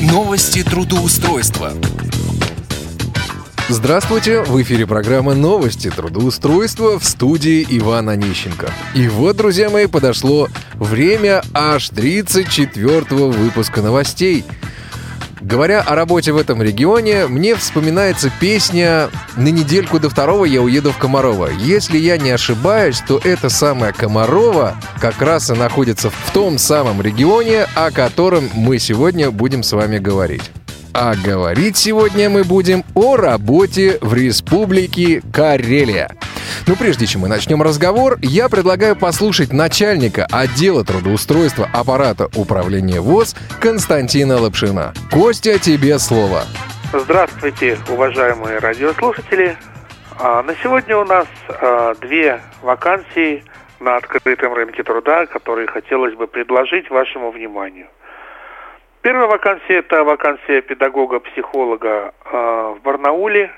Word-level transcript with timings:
Новости 0.00 0.62
трудоустройства. 0.62 1.74
Здравствуйте! 3.68 4.40
В 4.40 4.60
эфире 4.62 4.86
программа 4.86 5.34
«Новости 5.34 5.90
трудоустройства» 5.90 6.98
в 6.98 7.04
студии 7.04 7.66
Ивана 7.68 8.12
Онищенко. 8.12 8.70
И 8.94 9.08
вот, 9.08 9.36
друзья 9.36 9.68
мои, 9.68 9.84
подошло 9.84 10.48
время 10.76 11.42
аж 11.52 11.90
34-го 11.90 13.30
выпуска 13.30 13.82
новостей– 13.82 14.42
Говоря 15.40 15.80
о 15.80 15.94
работе 15.94 16.32
в 16.32 16.36
этом 16.36 16.62
регионе, 16.62 17.26
мне 17.26 17.54
вспоминается 17.54 18.30
песня 18.40 19.08
«На 19.36 19.48
недельку 19.48 19.98
до 19.98 20.10
второго 20.10 20.44
я 20.44 20.60
уеду 20.60 20.92
в 20.92 20.98
Комарова». 20.98 21.48
Если 21.58 21.96
я 21.96 22.18
не 22.18 22.30
ошибаюсь, 22.30 23.02
то 23.06 23.18
это 23.24 23.48
самое 23.48 23.94
Комарова 23.94 24.76
как 25.00 25.22
раз 25.22 25.50
и 25.50 25.54
находится 25.54 26.10
в 26.10 26.30
том 26.34 26.58
самом 26.58 27.00
регионе, 27.00 27.66
о 27.74 27.90
котором 27.90 28.50
мы 28.52 28.78
сегодня 28.78 29.30
будем 29.30 29.62
с 29.62 29.72
вами 29.72 29.98
говорить. 29.98 30.42
А 30.92 31.14
говорить 31.14 31.78
сегодня 31.78 32.28
мы 32.28 32.44
будем 32.44 32.84
о 32.94 33.16
работе 33.16 33.96
в 34.02 34.12
Республике 34.12 35.22
Карелия. 35.32 36.10
Но 36.66 36.76
прежде 36.76 37.06
чем 37.06 37.22
мы 37.22 37.28
начнем 37.28 37.62
разговор, 37.62 38.18
я 38.22 38.48
предлагаю 38.48 38.96
послушать 38.96 39.52
начальника 39.52 40.26
отдела 40.30 40.84
трудоустройства 40.84 41.68
аппарата 41.72 42.28
управления 42.36 43.00
ВОЗ 43.00 43.34
Константина 43.60 44.38
Лапшина. 44.38 44.92
Костя, 45.10 45.58
тебе 45.58 45.98
слово. 45.98 46.42
Здравствуйте, 46.92 47.78
уважаемые 47.88 48.58
радиослушатели. 48.58 49.56
А, 50.18 50.42
на 50.42 50.54
сегодня 50.62 50.96
у 50.96 51.04
нас 51.04 51.26
а, 51.48 51.94
две 52.00 52.40
вакансии 52.62 53.44
на 53.80 53.96
открытом 53.96 54.52
рынке 54.54 54.82
труда, 54.82 55.26
которые 55.26 55.66
хотелось 55.68 56.14
бы 56.14 56.26
предложить 56.26 56.90
вашему 56.90 57.30
вниманию. 57.30 57.86
Первая 59.02 59.28
вакансия– 59.28 59.78
это 59.78 60.04
вакансия 60.04 60.60
педагога-психолога 60.60 62.12
э, 62.22 62.74
в 62.76 62.82
Барнауле, 62.82 63.50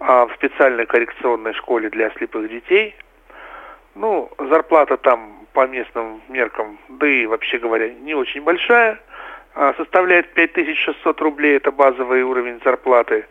в 0.00 0.30
специальной 0.34 0.86
коррекционной 0.86 1.54
школе 1.54 1.90
для 1.90 2.10
слепых 2.10 2.48
детей. 2.48 2.94
Ну, 3.94 4.30
зарплата 4.38 4.96
там 4.96 5.46
по 5.52 5.66
местным 5.66 6.22
меркам, 6.28 6.78
да 6.88 7.06
и 7.06 7.26
вообще 7.26 7.58
говоря, 7.58 7.88
не 7.88 8.14
очень 8.14 8.42
большая. 8.42 9.00
Э, 9.54 9.72
составляет 9.76 10.32
5600 10.34 11.20
рублей, 11.20 11.56
это 11.56 11.72
базовый 11.72 12.22
уровень 12.22 12.60
зарплаты. 12.64 13.26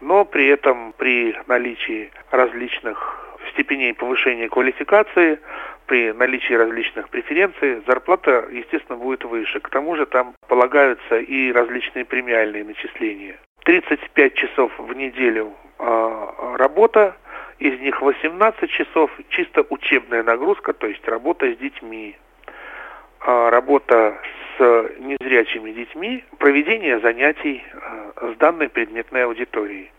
Но 0.00 0.24
при 0.24 0.48
этом 0.48 0.92
при 0.98 1.34
наличии 1.46 2.10
различных 2.30 3.18
степеней 3.52 3.94
повышения 3.94 4.48
квалификации 4.48 5.38
при 5.86 6.12
наличии 6.12 6.54
различных 6.54 7.08
преференций 7.08 7.82
зарплата, 7.86 8.46
естественно, 8.50 8.98
будет 8.98 9.24
выше. 9.24 9.60
К 9.60 9.68
тому 9.70 9.96
же 9.96 10.06
там 10.06 10.34
полагаются 10.48 11.18
и 11.18 11.52
различные 11.52 12.04
премиальные 12.04 12.64
начисления. 12.64 13.36
35 13.64 14.34
часов 14.34 14.72
в 14.78 14.92
неделю 14.94 15.54
работа, 15.82 17.16
из 17.62 17.78
них 17.80 18.02
18 18.02 18.70
часов 18.70 19.10
чисто 19.28 19.64
учебная 19.70 20.22
нагрузка, 20.24 20.72
то 20.72 20.88
есть 20.88 21.06
работа 21.06 21.46
с 21.46 21.56
детьми, 21.58 22.16
э, 23.24 23.48
работа 23.50 24.18
с 24.58 24.90
незрячими 24.98 25.70
детьми, 25.70 26.24
проведение 26.38 26.98
занятий 26.98 27.62
э, 27.62 28.32
с 28.34 28.36
данной 28.38 28.68
предметной 28.68 29.24
аудиторией. 29.24 29.92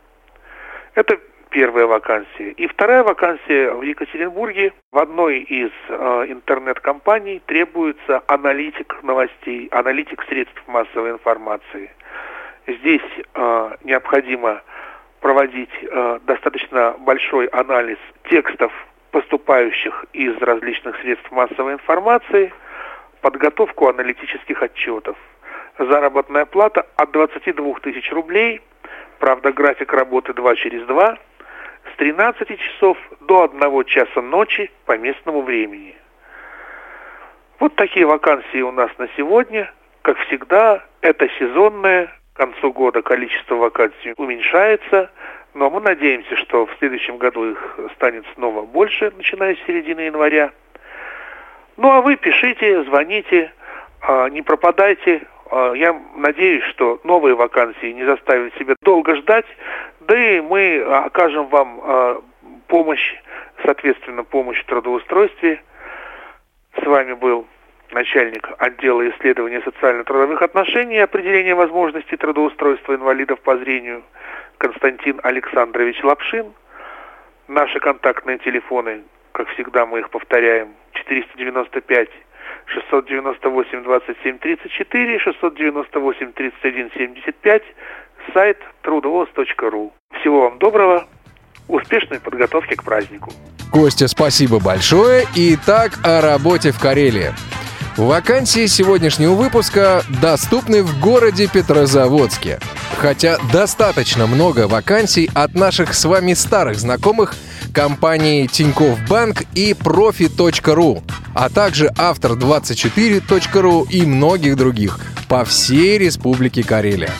Это 0.95 1.17
первая 1.51 1.85
вакансия. 1.85 2.51
И 2.51 2.67
вторая 2.67 3.03
вакансия 3.03 3.71
в 3.71 3.81
Екатеринбурге. 3.83 4.73
В 4.91 4.97
одной 4.97 5.39
из 5.39 5.71
э, 5.87 6.25
интернет-компаний 6.27 7.41
требуется 7.45 8.23
аналитик 8.27 9.01
новостей, 9.03 9.69
аналитик 9.71 10.21
средств 10.27 10.61
массовой 10.67 11.11
информации. 11.11 11.91
Здесь 12.67 13.01
э, 13.35 13.71
необходимо 13.83 14.63
проводить 15.23 15.71
э, 15.81 16.19
достаточно 16.25 16.95
большой 16.99 17.45
анализ 17.45 17.97
текстов, 18.29 18.73
поступающих 19.11 20.05
из 20.11 20.37
различных 20.39 20.97
средств 20.97 21.31
массовой 21.31 21.73
информации, 21.73 22.53
подготовку 23.21 23.87
аналитических 23.87 24.61
отчетов. 24.61 25.15
Заработная 25.79 26.45
плата 26.45 26.85
от 26.97 27.11
22 27.11 27.73
тысяч 27.79 28.11
рублей, 28.11 28.61
правда 29.19 29.53
график 29.53 29.93
работы 29.93 30.33
2 30.33 30.55
через 30.57 30.85
2, 30.87 31.17
с 31.93 31.95
13 31.95 32.59
часов 32.59 32.97
до 33.21 33.43
1 33.45 33.83
часа 33.85 34.21
ночи 34.21 34.69
по 34.85 34.97
местному 34.97 35.41
времени. 35.41 35.95
Вот 37.61 37.75
такие 37.75 38.05
вакансии 38.05 38.61
у 38.61 38.73
нас 38.73 38.91
на 38.97 39.07
сегодня. 39.15 39.71
Как 40.01 40.17
всегда, 40.27 40.83
это 40.99 41.29
сезонное. 41.39 42.11
К 42.33 42.37
концу 42.37 42.73
года 42.73 43.03
количество 43.03 43.55
вакансий 43.55 44.13
уменьшается. 44.17 45.11
Но 45.53 45.69
мы 45.69 45.81
надеемся, 45.81 46.35
что 46.37 46.65
в 46.65 46.75
следующем 46.79 47.17
году 47.17 47.51
их 47.51 47.79
станет 47.95 48.25
снова 48.33 48.63
больше, 48.63 49.11
начиная 49.15 49.55
с 49.55 49.59
середины 49.67 50.01
января. 50.01 50.51
Ну 51.77 51.91
а 51.91 52.01
вы 52.01 52.15
пишите, 52.15 52.83
звоните, 52.83 53.51
а, 54.01 54.29
не 54.29 54.41
пропадайте. 54.41 55.21
А, 55.51 55.73
я 55.73 55.95
надеюсь, 56.15 56.63
что 56.65 56.99
новые 57.03 57.35
вакансии 57.35 57.91
не 57.91 58.03
заставят 58.03 58.55
себя 58.55 58.75
долго 58.81 59.15
ждать, 59.15 59.45
да 60.01 60.17
и 60.17 60.41
мы 60.41 60.81
окажем 60.81 61.47
вам 61.47 61.79
а, 61.83 62.21
помощь, 62.67 63.15
соответственно, 63.63 64.23
помощь 64.23 64.59
в 64.59 64.65
трудоустройстве. 64.65 65.61
С 66.81 66.85
вами 66.85 67.13
был 67.13 67.45
начальник 67.91 68.49
отдела 68.57 69.07
исследования 69.11 69.61
социально-трудовых 69.61 70.41
отношений 70.41 70.95
и 70.95 70.99
определения 70.99 71.53
возможностей 71.53 72.17
трудоустройства 72.17 72.95
инвалидов 72.95 73.39
по 73.41 73.55
зрению 73.57 74.03
Константин 74.63 75.19
Александрович 75.23 76.01
Лапшин. 76.03 76.53
Наши 77.49 77.79
контактные 77.81 78.37
телефоны, 78.37 79.01
как 79.33 79.49
всегда 79.49 79.85
мы 79.85 79.99
их 79.99 80.09
повторяем, 80.09 80.69
495 80.93 82.09
698 82.67 83.83
27 83.83 84.37
34, 84.39 85.19
698 85.19 86.31
31 86.31 86.91
75, 86.95 87.63
сайт 88.33 88.57
трудовоз.ру. 88.83 89.93
Всего 90.21 90.41
вам 90.43 90.57
доброго, 90.59 91.07
успешной 91.67 92.21
подготовки 92.21 92.75
к 92.75 92.85
празднику. 92.85 93.31
Костя, 93.69 94.07
спасибо 94.07 94.63
большое. 94.63 95.25
Итак, 95.35 95.99
о 96.05 96.21
работе 96.21 96.71
в 96.71 96.79
Карелии. 96.79 97.31
Вакансии 97.97 98.65
сегодняшнего 98.65 99.33
выпуска 99.33 100.03
доступны 100.19 100.81
в 100.81 100.99
городе 100.99 101.47
Петрозаводске. 101.47 102.59
Хотя 102.97 103.37
достаточно 103.51 104.25
много 104.25 104.67
вакансий 104.67 105.29
от 105.35 105.53
наших 105.53 105.93
с 105.93 106.03
вами 106.05 106.33
старых 106.33 106.79
знакомых 106.79 107.35
компании 107.71 108.47
Тинькофф 108.47 108.97
Банк 109.07 109.43
и 109.53 109.75
Профи.ру, 109.75 111.03
а 111.35 111.49
также 111.49 111.87
Автор24.ру 111.87 113.83
и 113.83 114.01
многих 114.07 114.55
других 114.55 114.99
по 115.27 115.45
всей 115.45 115.99
Республике 115.99 116.63
Карелия. 116.63 117.11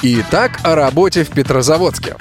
Итак, 0.00 0.60
о 0.62 0.76
работе 0.76 1.24
в 1.24 1.30
Петрозаводске. 1.30 2.14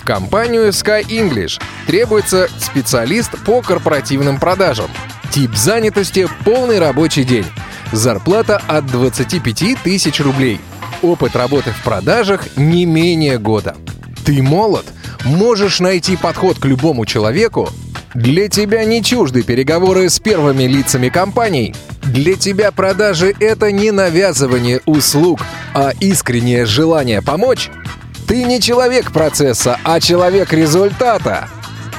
В 0.00 0.04
компанию 0.04 0.70
Sky 0.70 1.06
English 1.06 1.60
требуется 1.86 2.48
специалист 2.58 3.30
по 3.44 3.62
корпоративным 3.62 4.40
продажам. 4.40 4.90
Тип 5.30 5.54
занятости– 5.54 6.26
полный 6.44 6.78
рабочий 6.78 7.24
день. 7.24 7.46
Зарплата 7.92 8.60
от 8.66 8.86
25 8.86 9.82
тысяч 9.82 10.20
рублей. 10.20 10.60
Опыт 11.02 11.36
работы 11.36 11.70
в 11.70 11.82
продажах 11.82 12.56
не 12.56 12.86
менее 12.86 13.38
года. 13.38 13.76
Ты 14.24 14.42
молод? 14.42 14.86
Можешь 15.24 15.80
найти 15.80 16.16
подход 16.16 16.58
к 16.58 16.64
любому 16.64 17.06
человеку? 17.06 17.70
Для 18.14 18.48
тебя 18.48 18.84
не 18.84 19.02
чужды 19.02 19.42
переговоры 19.42 20.08
с 20.08 20.18
первыми 20.18 20.64
лицами 20.64 21.08
компаний– 21.08 21.74
для 22.12 22.36
тебя 22.36 22.72
продажи— 22.72 23.34
это 23.40 23.70
не 23.70 23.90
навязывание 23.90 24.80
услуг, 24.86 25.40
а 25.74 25.92
искреннее 26.00 26.64
желание 26.64 27.20
помочь? 27.20 27.70
Ты 28.26 28.44
не 28.44 28.62
человек 28.62 29.12
процесса, 29.12 29.78
а 29.84 30.00
человек 30.00 30.52
результата. 30.54 31.48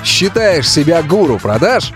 Считаешь 0.04 0.70
себя 0.70 1.04
гуру 1.04 1.38
продаж? 1.38 1.94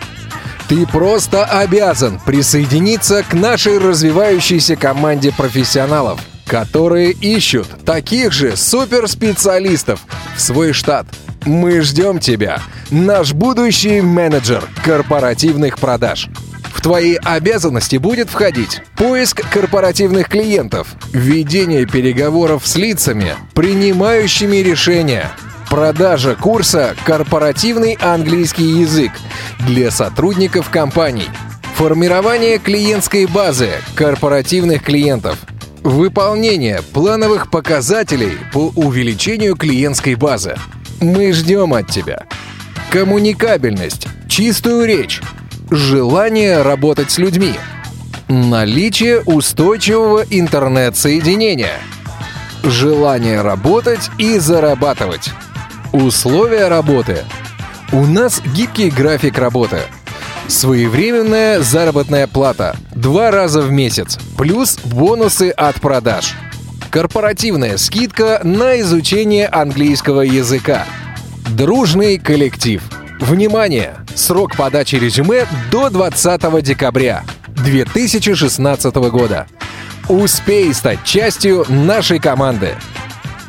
Ты 0.74 0.88
просто 0.88 1.46
обязан 1.46 2.20
присоединиться 2.26 3.22
к 3.22 3.36
нашей 3.36 3.78
развивающейся 3.78 4.76
команде 4.76 5.32
профессионалов, 5.32 6.20
которые 6.48 7.12
ищут 7.12 7.68
таких 7.86 8.32
же 8.34 8.58
суперспециалистов 8.58 10.00
в 10.36 10.42
свой 10.42 10.74
штат. 10.74 11.06
Мы 11.46 11.82
ждем 11.82 12.18
тебя, 12.18 12.60
наш 12.90 13.34
будущий 13.34 14.02
менеджер 14.02 14.68
корпоративных 14.84 15.78
продаж 15.78 16.28
твои 16.84 17.16
обязанности 17.16 17.96
будет 17.96 18.30
входить 18.30 18.82
поиск 18.98 19.50
корпоративных 19.50 20.28
клиентов, 20.28 20.96
ведение 21.14 21.86
переговоров 21.86 22.68
с 22.68 22.76
лицами, 22.76 23.36
принимающими 23.56 24.58
решения, 24.58 25.32
продажа 25.74 26.36
курса 26.36 26.96
«Корпоративный 27.04 27.98
английский 28.00 28.82
язык» 28.82 29.12
для 29.58 29.90
сотрудников 29.90 30.70
компаний, 30.70 31.28
формирование 31.74 32.60
клиентской 32.60 33.26
базы 33.26 33.72
корпоративных 33.96 34.84
клиентов, 34.84 35.40
Выполнение 35.82 36.84
плановых 36.94 37.50
показателей 37.50 38.38
по 38.54 38.72
увеличению 38.76 39.56
клиентской 39.56 40.14
базы. 40.14 40.58
Мы 41.02 41.34
ждем 41.34 41.74
от 41.74 41.90
тебя. 41.90 42.28
Коммуникабельность, 42.92 44.08
чистую 44.30 44.86
речь, 44.86 45.22
желание 45.72 46.62
работать 46.62 47.10
с 47.10 47.18
людьми, 47.18 47.56
наличие 48.28 49.22
устойчивого 49.22 50.24
интернет-соединения, 50.30 51.80
желание 52.64 53.42
работать 53.42 54.12
и 54.20 54.38
зарабатывать, 54.38 55.32
условия 55.94 56.68
работы. 56.68 57.24
У 57.94 58.06
нас 58.06 58.42
гибкий 58.54 58.90
график 58.90 59.38
работы– 59.38 59.80
Своевременная 60.48 61.62
заработная 61.62 62.28
плата. 62.28 62.76
Два 62.94 63.32
раза 63.32 63.62
в 63.62 63.72
месяц. 63.72 64.18
Плюс 64.38 64.78
бонусы 64.84 65.50
от 65.50 65.76
продаж. 65.76 66.34
Корпоративная 66.92 67.78
скидка 67.78 68.42
на 68.44 68.80
изучение 68.82 69.48
английского 69.48 70.22
языка. 70.22 70.86
Дружный 71.56 72.20
коллектив. 72.20 72.84
Внимание! 73.20 73.96
Срок 74.16 74.56
подачи 74.56 74.96
резюме 74.96 75.48
до 75.72 75.90
20 75.90 76.62
декабря 76.62 77.24
2016 77.48 78.96
года. 78.96 79.48
Успей 80.10 80.74
стать 80.74 81.04
частью 81.04 81.66
нашей 81.70 82.20
команды. 82.20 82.76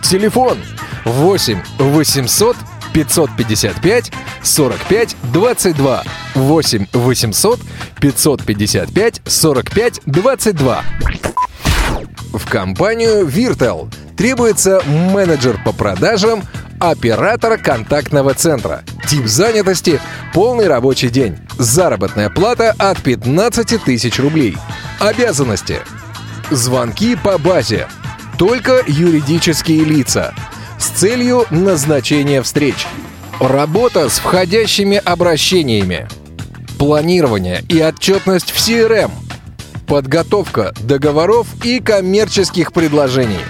Телефон 0.00 0.58
8 1.05 1.62
800 1.79 2.56
555 2.93 4.12
45 4.43 5.17
22 5.33 6.03
8 6.35 6.87
800 6.93 7.61
555 8.01 9.23
45 9.27 10.01
22. 10.06 10.83
В 12.33 12.51
компанию 12.51 13.27
Virtel 13.27 13.93
требуется 14.17 14.81
менеджер 14.87 15.61
по 15.65 15.73
продажам, 15.73 16.43
оператор 16.81 17.59
контактного 17.59 18.35
центра. 18.35 18.83
Тип 19.09 19.27
занятости– 19.27 20.01
полный 20.33 20.67
рабочий 20.67 21.09
день. 21.09 21.39
Заработная 21.59 22.31
плата 22.31 22.75
от 22.79 23.01
15 23.03 23.83
тысяч 23.85 24.19
рублей. 24.19 24.56
Обязанности. 24.99 25.79
Звонки 26.51 27.17
по 27.17 27.39
базе. 27.39 27.87
Только 28.39 28.83
юридические 28.87 29.85
лица. 29.85 30.35
Целью 30.94 31.44
назначения 31.50 32.41
встреч. 32.41 32.87
Работа 33.41 34.08
с 34.08 34.20
входящими 34.20 34.96
обращениями. 34.96 36.06
Планирование 36.79 37.64
и 37.69 37.82
отчетность 37.82 38.52
в 38.52 38.56
CRM, 38.56 39.11
подготовка 39.88 40.73
договоров 40.81 41.49
и 41.64 41.81
коммерческих 41.81 42.73
предложений, 42.73 43.41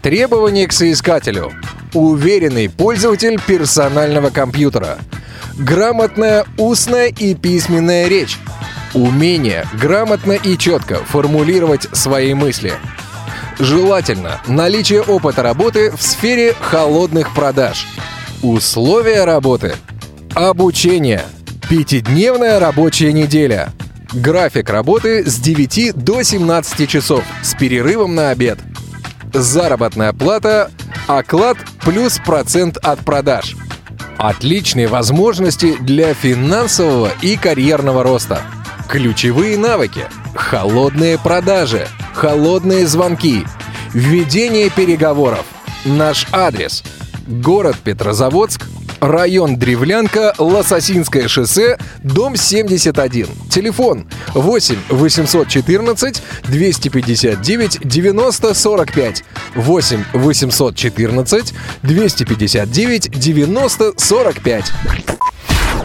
требования 0.00 0.66
к 0.66 0.72
соискателю, 0.72 1.52
уверенный 1.92 2.70
пользователь 2.70 3.38
персонального 3.46 4.30
компьютера, 4.30 4.98
грамотная 5.58 6.46
устная 6.56 7.08
и 7.08 7.34
письменная 7.34 8.08
речь, 8.08 8.38
умение 8.94 9.66
грамотно 9.74 10.32
и 10.32 10.56
четко 10.56 10.96
формулировать 11.04 11.86
свои 11.92 12.32
мысли. 12.32 12.72
Желательно 13.58 14.40
наличие 14.46 15.02
опыта 15.02 15.42
работы 15.42 15.90
в 15.90 16.02
сфере 16.02 16.54
холодных 16.60 17.34
продаж. 17.34 17.86
Условия 18.42 19.24
работы. 19.24 19.74
Обучение– 20.34 21.24
Пятидневная 21.68 22.58
рабочая 22.58 23.12
неделя. 23.12 23.74
График 24.14 24.70
работы 24.70 25.28
с 25.28 25.38
9 25.38 25.94
до 25.94 26.22
17 26.22 26.88
часов 26.88 27.22
с 27.42 27.54
перерывом 27.54 28.14
на 28.14 28.30
обед. 28.30 28.58
Заработная 29.34 30.14
плата, 30.14 30.70
оклад 31.06 31.58
плюс 31.82 32.18
процент 32.24 32.78
от 32.78 33.00
продаж. 33.00 33.54
Отличные 34.16 34.86
возможности 34.86 35.76
для 35.76 36.14
финансового 36.14 37.10
и 37.20 37.36
карьерного 37.36 38.02
роста. 38.02 38.40
Ключевые 38.88 39.58
навыки. 39.58 40.06
Холодные 40.34 41.18
продажи. 41.18 41.86
Холодные 42.18 42.84
звонки. 42.88 43.44
Введение 43.94 44.70
переговоров. 44.70 45.44
Наш 45.84 46.26
адрес. 46.32 46.82
Город 47.28 47.76
Петрозаводск, 47.84 48.66
Район 48.98 49.56
Древлянка, 49.56 50.34
Лососинское 50.36 51.28
шоссе, 51.28 51.78
дом 52.02 52.34
71. 52.34 53.28
Телефон 53.48 54.08
8 54.34 54.76
814 54.88 56.22
259 56.42 57.78
90 57.84 58.54
45. 58.54 59.24
8 59.54 60.04
814 60.12 61.54
259 61.84 63.10
90 63.12 63.92
45. 63.96 64.72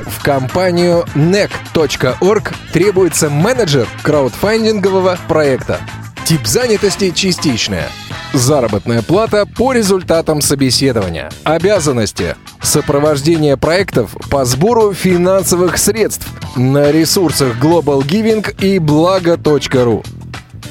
В 0.07 0.23
компанию 0.23 1.05
nec.org 1.13 2.53
требуется 2.71 3.29
менеджер 3.29 3.87
краудфандингового 4.01 5.19
проекта. 5.27 5.79
Тип 6.25 6.47
занятости 6.47 7.11
частичная. 7.11 7.89
Заработная 8.31 9.01
плата 9.01 9.45
по 9.45 9.73
результатам 9.73 10.39
собеседования. 10.39 11.29
Обязанности. 11.43 12.37
Сопровождение 12.61 13.57
проектов 13.57 14.15
по 14.31 14.45
сбору 14.45 14.93
финансовых 14.93 15.77
средств 15.77 16.25
на 16.55 16.91
ресурсах 16.91 17.57
Global 17.61 18.01
Giving 18.01 18.55
и 18.63 18.79
благо.ру. 18.79 20.03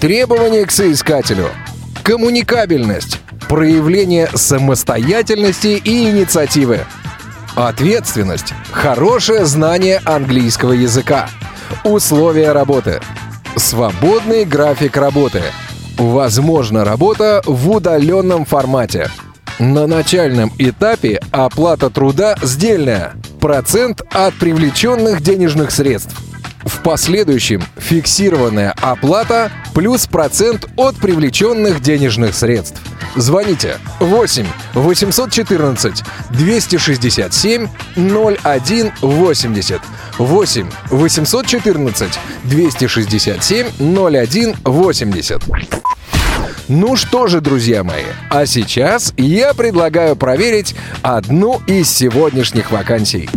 Требования 0.01 0.65
к 0.65 0.71
соискателю. 0.71 1.49
Коммуникабельность. 2.03 3.21
Проявление 3.47 4.31
самостоятельности 4.35 5.81
и 5.85 6.09
инициативы. 6.09 6.81
Ответственность. 7.57 8.55
Хорошее 8.71 9.45
знание 9.45 10.01
английского 10.07 10.73
языка. 10.73 11.29
Условия 11.85 12.53
работы. 12.53 13.01
Свободный 13.57 14.47
график 14.47 14.97
работы. 14.97 15.43
Возможна 15.99 16.85
работа 16.85 17.43
в 17.45 17.71
удаленном 17.71 18.47
формате. 18.47 19.11
На 19.59 19.87
начальном 19.87 20.51
этапе 20.57 21.21
оплата 21.31 21.91
труда 21.91 22.35
сдельная. 22.41 23.13
Процент 23.41 24.01
от 24.11 24.33
привлеченных 24.35 25.21
денежных 25.21 25.71
средств. 25.71 26.32
В 26.65 26.83
последующем 26.83 27.63
фиксированная 27.77 28.75
оплата 28.81 29.51
плюс 29.75 30.07
процент 30.07 30.69
от 30.77 30.97
привлеченных 30.97 31.81
денежных 31.81 32.35
средств. 32.35 32.81
Звоните 33.17 33.79
8 34.01 34.47
814 34.75 36.03
267 36.31 37.69
0180 37.97 39.81
8 40.19 40.71
814 40.91 42.09
267 42.45 43.69
0180 43.79 45.43
ну 46.69 46.97
что 46.97 47.27
же, 47.27 47.41
друзья 47.41 47.83
мои, 47.83 48.05
а 48.31 48.47
сейчас 48.47 49.13
я 49.17 49.53
предлагаю 49.53 50.17
проверить 50.17 50.75
одну 51.03 51.61
из 51.67 51.91
сегодняшних 51.91 52.71
вакансий. 52.71 53.29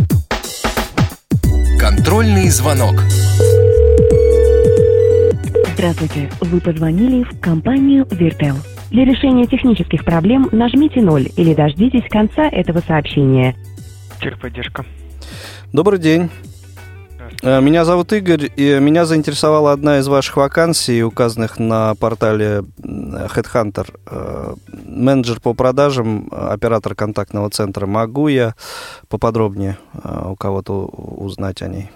Контрольный 1.88 2.48
звонок. 2.48 2.96
Здравствуйте, 5.74 6.28
вы 6.40 6.60
позвонили 6.60 7.22
в 7.22 7.38
компанию 7.38 8.04
Виртел. 8.10 8.56
Для 8.90 9.04
решения 9.04 9.46
технических 9.46 10.04
проблем 10.04 10.48
нажмите 10.50 11.00
0 11.00 11.28
или 11.36 11.54
дождитесь 11.54 12.02
конца 12.10 12.48
этого 12.48 12.80
сообщения. 12.80 13.54
Техподдержка. 14.20 14.84
Добрый 15.72 16.00
день. 16.00 16.28
Э, 17.46 17.60
меня 17.60 17.84
зовут 17.84 18.12
Игорь, 18.12 18.50
и 18.56 18.80
меня 18.80 19.04
заинтересовала 19.04 19.70
одна 19.70 19.98
из 19.98 20.08
ваших 20.08 20.36
вакансий, 20.36 21.04
указанных 21.04 21.60
на 21.60 21.94
портале 21.94 22.64
Headhunter. 22.82 23.86
Э, 24.10 24.54
менеджер 24.84 25.40
по 25.40 25.54
продажам, 25.54 26.28
оператор 26.32 26.96
контактного 26.96 27.48
центра. 27.50 27.86
Могу 27.86 28.26
я 28.26 28.54
поподробнее 29.08 29.76
э, 29.94 30.30
у 30.30 30.34
кого-то 30.34 30.86
узнать 30.86 31.62
о 31.62 31.68
ней? 31.68 31.88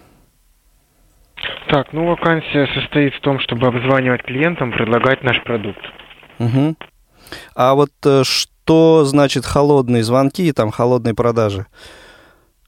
Так, 1.69 1.93
ну 1.93 2.07
вакансия 2.07 2.69
состоит 2.73 3.15
в 3.15 3.21
том, 3.21 3.41
чтобы 3.41 3.67
обзванивать 3.67 4.23
клиентам, 4.23 4.71
предлагать 4.71 5.25
наш 5.25 5.43
продукт. 5.43 5.81
Угу. 6.39 6.77
А 7.57 7.75
вот 7.75 7.91
что 8.23 9.05
значит 9.05 9.45
холодные 9.45 10.05
звонки 10.05 10.47
и 10.47 10.53
там 10.53 10.71
холодные 10.71 11.15
продажи? 11.15 11.67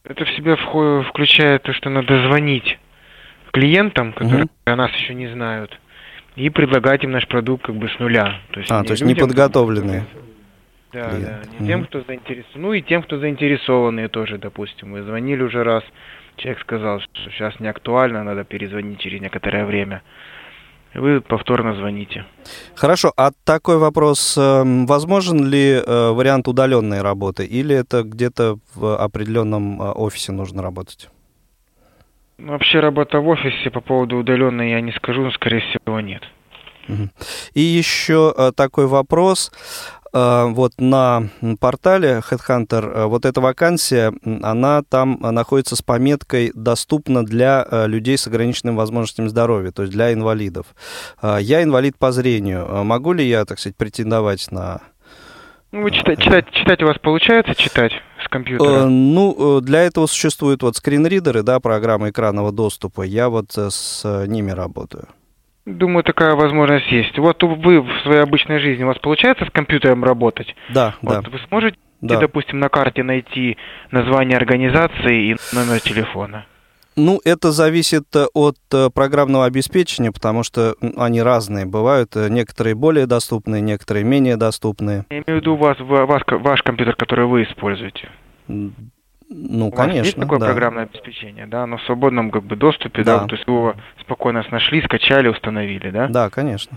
Это 0.04 0.24
в 0.24 0.30
себя 0.30 0.56
включает 0.56 1.62
то, 1.62 1.72
что 1.72 1.88
надо 1.88 2.26
звонить 2.26 2.78
клиентам, 3.52 4.12
которые 4.12 4.44
угу. 4.44 4.50
о 4.64 4.76
нас 4.76 4.90
еще 4.94 5.14
не 5.14 5.28
знают, 5.28 5.78
и 6.34 6.50
предлагать 6.50 7.04
им 7.04 7.12
наш 7.12 7.28
продукт 7.28 7.64
как 7.66 7.76
бы 7.76 7.88
с 7.88 7.98
нуля. 7.98 8.40
То 8.50 8.60
есть 8.60 8.72
а, 8.72 8.82
то 8.82 8.92
есть 8.92 9.02
людям, 9.02 9.16
неподготовленные. 9.16 10.04
Да, 10.92 11.08
клиент. 11.08 11.26
да, 11.26 11.50
не 11.50 11.56
угу. 11.58 11.66
тем, 11.66 11.84
кто 11.84 12.00
заинтересован, 12.02 12.62
ну 12.62 12.72
и 12.72 12.82
тем, 12.82 13.02
кто 13.02 13.18
заинтересованные 13.18 14.08
тоже, 14.08 14.38
допустим. 14.38 14.90
Мы 14.90 15.02
звонили 15.02 15.42
уже 15.42 15.62
раз, 15.62 15.84
человек 16.36 16.60
сказал, 16.62 17.00
что 17.00 17.30
сейчас 17.30 17.60
не 17.60 17.68
актуально, 17.68 18.24
надо 18.24 18.44
перезвонить 18.44 19.00
через 19.00 19.20
некоторое 19.20 19.64
время. 19.64 20.02
Вы 20.94 21.20
повторно 21.20 21.74
звоните. 21.74 22.24
Хорошо, 22.74 23.12
а 23.16 23.30
такой 23.44 23.78
вопрос, 23.78 24.36
эм, 24.38 24.86
возможен 24.86 25.46
ли 25.46 25.82
э, 25.84 26.10
вариант 26.10 26.48
удаленной 26.48 27.02
работы, 27.02 27.44
или 27.44 27.74
это 27.74 28.02
где-то 28.02 28.58
в 28.74 28.96
определенном 28.96 29.80
э, 29.80 29.92
офисе 29.92 30.32
нужно 30.32 30.62
работать? 30.62 31.08
Ну, 32.38 32.52
вообще 32.52 32.80
работа 32.80 33.20
в 33.20 33.28
офисе 33.28 33.70
по 33.70 33.80
поводу 33.80 34.16
удаленной 34.16 34.70
я 34.70 34.80
не 34.80 34.92
скажу, 34.92 35.22
но 35.22 35.30
скорее 35.30 35.60
всего 35.60 36.00
нет. 36.00 36.22
И 37.54 37.60
еще 37.60 38.34
э, 38.36 38.52
такой 38.54 38.86
вопрос. 38.86 39.52
Э, 40.12 40.46
вот 40.50 40.72
на 40.78 41.28
портале 41.60 42.22
Headhunter 42.30 42.92
э, 42.92 43.04
вот 43.06 43.24
эта 43.24 43.40
вакансия, 43.40 44.12
она 44.42 44.82
там 44.82 45.18
находится 45.20 45.76
с 45.76 45.82
пометкой 45.82 46.52
«Доступна 46.54 47.24
для 47.24 47.66
людей 47.86 48.18
с 48.18 48.26
ограниченными 48.26 48.76
возможностями 48.76 49.28
здоровья», 49.28 49.70
то 49.70 49.82
есть 49.82 49.92
для 49.92 50.12
инвалидов. 50.12 50.66
Я 51.22 51.62
инвалид 51.62 51.96
по 51.98 52.12
зрению. 52.12 52.84
Могу 52.84 53.12
ли 53.12 53.26
я, 53.26 53.44
так 53.44 53.58
сказать, 53.58 53.76
претендовать 53.76 54.50
на 54.50 54.80
ну, 55.72 55.84
вы 55.84 55.90
читать, 55.90 56.20
читать, 56.20 56.50
читать 56.52 56.82
у 56.82 56.86
вас 56.86 56.98
получается 56.98 57.54
читать 57.54 57.92
с 58.22 58.28
компьютера? 58.28 58.82
Э, 58.82 58.84
ну, 58.88 59.62
для 59.62 59.80
этого 59.80 60.06
существуют 60.06 60.62
вот 60.62 60.76
скринридеры, 60.76 61.42
да, 61.42 61.60
программы 61.60 62.10
экранного 62.10 62.52
доступа. 62.52 63.02
Я 63.02 63.30
вот 63.30 63.52
с 63.56 64.26
ними 64.26 64.50
работаю. 64.50 65.08
Думаю, 65.64 66.02
такая 66.02 66.34
возможность 66.34 66.90
есть. 66.90 67.16
Вот 67.18 67.42
вы 67.42 67.80
в 67.80 68.02
своей 68.02 68.22
обычной 68.22 68.58
жизни, 68.58 68.82
у 68.82 68.88
вас 68.88 68.98
получается 68.98 69.46
с 69.46 69.50
компьютером 69.50 70.02
работать? 70.02 70.54
Да, 70.70 70.96
вот 71.02 71.22
да. 71.22 71.30
Вы 71.30 71.38
сможете, 71.48 71.78
да. 72.00 72.18
допустим, 72.18 72.58
на 72.58 72.68
карте 72.68 73.04
найти 73.04 73.56
название 73.92 74.36
организации 74.36 75.30
и 75.30 75.36
номер 75.52 75.80
телефона? 75.80 76.46
Ну, 76.96 77.20
это 77.24 77.52
зависит 77.52 78.04
э, 78.14 78.26
от 78.34 78.56
э, 78.72 78.90
программного 78.90 79.46
обеспечения, 79.46 80.12
потому 80.12 80.42
что 80.42 80.74
они 80.96 81.22
разные 81.22 81.64
бывают. 81.64 82.16
Э, 82.16 82.28
некоторые 82.28 82.74
более 82.74 83.06
доступные, 83.06 83.62
некоторые 83.62 84.04
менее 84.04 84.36
доступные. 84.36 85.06
Я 85.08 85.18
имею 85.18 85.38
в 85.38 85.40
виду 85.40 85.56
вас, 85.56 85.78
вас 85.80 86.22
ваш 86.26 86.62
компьютер, 86.62 86.94
который 86.96 87.24
вы 87.26 87.44
используете. 87.44 88.10
Ну, 89.34 89.68
У 89.68 89.70
конечно. 89.70 89.98
Вас 89.98 90.06
есть 90.06 90.18
такое 90.18 90.38
да. 90.38 90.46
программное 90.46 90.84
обеспечение, 90.84 91.46
да, 91.46 91.66
но 91.66 91.76
в 91.78 91.82
свободном 91.84 92.30
как 92.30 92.44
бы 92.44 92.56
доступе, 92.56 93.02
да, 93.04 93.20
Да. 93.20 93.26
то 93.26 93.34
есть 93.36 93.46
его 93.46 93.74
спокойно 94.00 94.44
нашли, 94.50 94.82
скачали, 94.82 95.28
установили, 95.28 95.90
да? 95.90 96.08
Да, 96.08 96.28
конечно. 96.30 96.76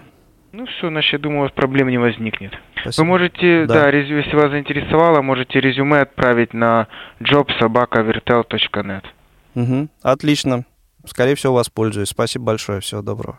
Ну 0.53 0.65
все, 0.67 0.87
значит, 0.89 1.11
я 1.13 1.19
думаю, 1.19 1.39
у 1.39 1.43
вас 1.43 1.51
проблем 1.51 1.89
не 1.89 1.97
возникнет. 1.97 2.53
Спасибо. 2.81 3.03
Вы 3.03 3.07
можете, 3.09 3.65
Да. 3.65 3.73
да, 3.73 3.91
резю- 3.91 4.17
если 4.23 4.35
вас 4.37 4.51
заинтересовало, 4.51 5.21
можете 5.21 5.59
резюме 5.59 5.99
отправить 5.99 6.53
на 6.53 6.87
jobsobakavirtel.net. 7.19 9.03
Мгм. 9.53 9.89
Отлично. 10.01 10.63
Скорее 11.05 11.35
всего, 11.35 11.53
воспользуюсь. 11.55 12.09
Спасибо 12.09 12.45
большое. 12.45 12.79
Всего 12.79 13.01
доброго. 13.01 13.37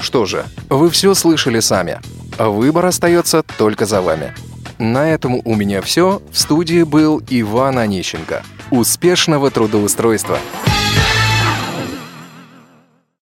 Что 0.00 0.26
же, 0.26 0.44
вы 0.68 0.90
все 0.90 1.14
слышали 1.14 1.60
сами. 1.60 1.98
Выбор 2.38 2.86
остается 2.86 3.42
только 3.56 3.84
за 3.84 4.00
вами. 4.02 4.32
На 4.78 5.10
этом 5.10 5.40
у 5.44 5.54
меня 5.54 5.82
все. 5.82 6.22
В 6.30 6.38
студии 6.38 6.84
был 6.84 7.20
Иван 7.28 7.78
Онищенко. 7.78 8.44
Успешного 8.70 9.50
трудоустройства! 9.50 10.38